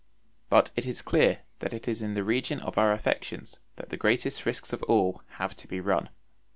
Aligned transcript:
But 0.49 0.71
it 0.75 0.87
is 0.87 1.03
clear 1.03 1.41
that 1.59 1.73
it 1.73 1.87
is 1.87 2.01
in 2.01 2.15
the 2.15 2.23
region 2.23 2.59
of 2.61 2.75
our 2.75 2.91
affections 2.91 3.59
that 3.75 3.89
the 3.89 3.97
greatest 4.01 4.47
risks 4.47 4.73
of 4.73 4.81
all 4.87 5.21
have 5.33 5.55
to 5.57 5.67
be 5.67 5.79
run. 5.79 6.09